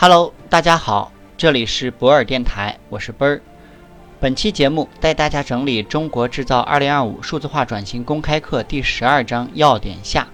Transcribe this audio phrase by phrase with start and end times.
[0.00, 3.42] Hello，大家好，这里是博尔电台，我是奔儿。
[4.20, 10.28] 本期节目带大家整理《中国制造2025数字化转型公开课》第十二章要点下。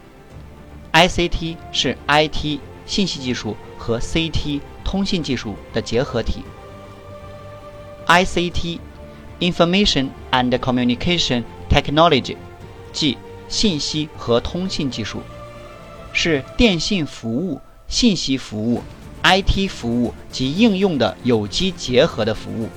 [0.93, 6.45] ICT 是 IT 信息技术和 CT 通信技术的结合体。
[8.07, 12.37] ICT（Information and Communication Technology）
[12.93, 13.17] 即
[13.49, 15.23] 信息和通信技术，
[16.13, 18.83] 是电信服务、信息服务。
[19.25, 22.69] IT 服务及应用的有机结合的服务。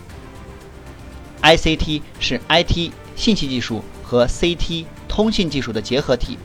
[1.42, 6.38] ICT 是 IT 信息技术和 CT 通信技术的结合体，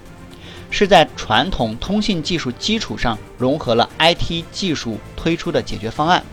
[0.70, 6.24] 是在传统通信技术基础上融合了 IT 技术推出的解决方案。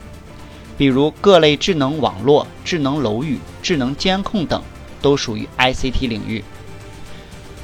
[0.77, 4.63] 比如各类智能网络、智能楼宇、智能监控等，
[5.01, 6.43] 都属于 ICT 领域。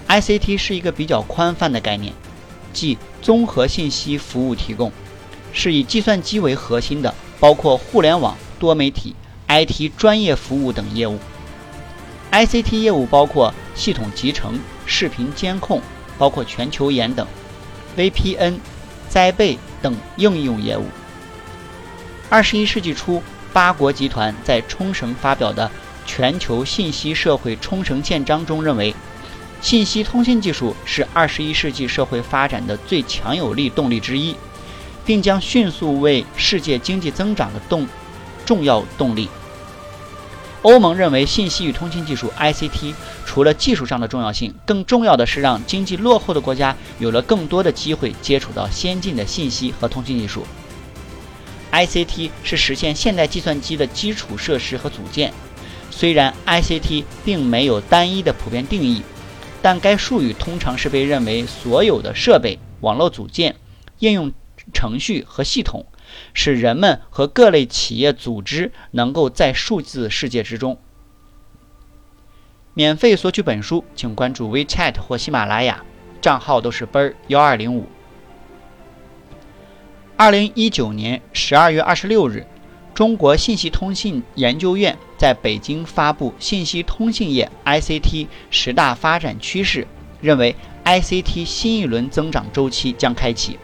[0.08, 2.14] ICT 是一个比较宽泛的概念，
[2.74, 4.92] 即综合信息服务提供。
[5.56, 9.16] 是以计算机为核心的，包括互联网、多媒体、
[9.48, 11.18] IT 专业服务等业务。
[12.32, 15.82] ICT 业务包括系统集成、视频监控，
[16.18, 17.26] 包括全球眼等、
[17.96, 18.58] VPN、
[19.08, 20.84] 灾备等应用业务。
[22.30, 25.66] 二十一世纪初，八国集团在冲绳发表的
[26.06, 28.94] 《全球信息社会冲绳宪章》中认为，
[29.62, 34.36] 信息通信技术是二十一世纪社会发展的最强有力动力之一。
[35.06, 37.88] 并将迅速为世界经济增长的动
[38.46, 39.30] 重要动力。
[40.64, 50.44] 欧盟认为，信息与通信技术 （ICT） 除了技术上的重要性，更重要的是让经济落后的国家有了更多的机会接触到先进的信息和通信技术。
[51.72, 55.32] ICT 是实现现代计算机的基础设施和组件。
[55.92, 59.04] 虽然 ICT 并没有单一的普遍定义，
[59.62, 63.56] 但该术语通常是被认为所有的设备、网络组件、
[64.00, 64.34] 应用。
[64.74, 65.86] 程序和系统，
[66.34, 70.78] 使人们和各类企业组织能够在数字世界之中。
[72.74, 75.84] 免费索取本书，请关注 WeChat 或喜马拉雅，
[76.22, 77.88] 账号都是奔儿幺二零五。
[80.18, 82.46] 二零一九年十二月二十六日，
[82.94, 89.88] 中国信息通信研究院在北京发布信息通信业 ICT 十大发展趋势，
[90.22, 93.58] 认为 ICT 新一轮增长周期将开启。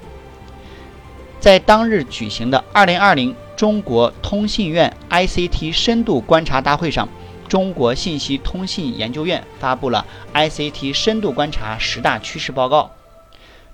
[1.42, 7.10] 在当日举行的二零二零中国通信院 ICT 深度观察大会上，
[7.50, 12.92] 中国信息通信研究院发布了 ICT 深度观察十大趋势报告。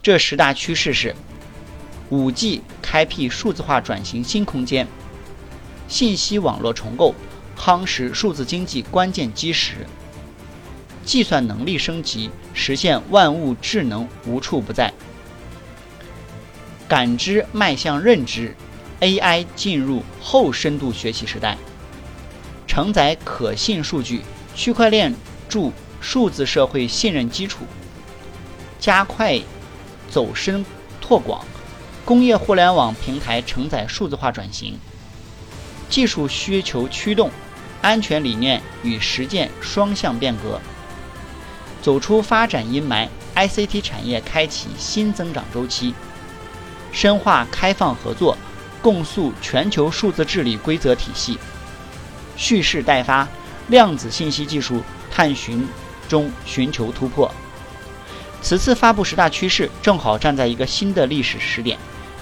[0.02, 1.14] 这十大趋势是：
[2.10, 4.88] 五 G 开辟数字化转型新空间，
[5.90, 7.14] 信息网络重构
[7.60, 9.86] 夯实数字经济关键基石，
[11.04, 14.94] 计算能力升级实现万物智能无处不在。
[16.88, 18.56] 感知迈向认知
[19.02, 21.58] ，AI 进入后深度学习时代。
[22.66, 24.22] 承载可信数据，
[24.56, 25.14] 区块链
[25.50, 27.66] 筑数字社会信任基础。
[28.80, 29.38] 加快
[30.10, 30.66] 走深
[31.02, 31.44] 拓广，
[32.06, 34.80] 工业互联网平台承载数字化转型。
[35.90, 37.30] 技术需求驱动，
[37.82, 40.62] 安全理念与实践双向变革。
[41.82, 45.94] 走出发展阴霾，ICT 产业开启新增长周期。
[46.98, 48.36] 深化开放合作，
[48.82, 51.38] 共塑全球数字治理规则体系。
[52.36, 53.28] 蓄势待发，
[53.68, 54.82] 量子信息技术
[55.12, 55.68] 探寻
[56.10, 57.32] 中寻求突破。
[58.42, 61.78] 此次发布十大趋势，正好站在一个新的历史时点。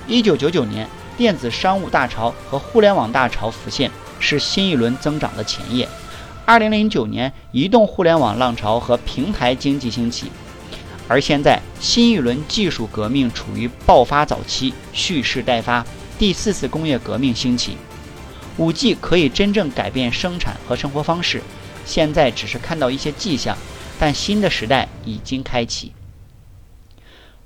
[0.07, 0.85] 一九九九年，
[1.15, 5.87] 电子商务大潮和互联网大潮浮现，是新一轮增长的前夜。
[6.43, 10.29] 二零零九年，移动互联网浪潮和平台经济兴起。
[11.07, 15.85] 而现在，新一轮技术革命处于爆发早期，蓄势待发。
[16.17, 17.77] 第四次工业革命兴起
[18.57, 21.43] ，5G 可以真正改变生产和生活方式。
[21.85, 23.55] 现在只是看到一些迹象，
[23.99, 25.91] 但新的时代已经开启。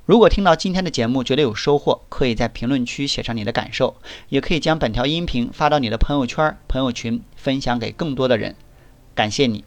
[0.06, 3.98] 如果听到今天的节目觉得有收获，可以在评论区写上你的感受，
[4.30, 8.56] 也可以将本条音频发到你的朋友圈、朋友群，分享给更多的人。
[9.14, 9.66] 感谢你！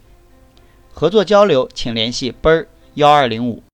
[0.92, 3.62] 合作交流，请联系奔儿幺二零五。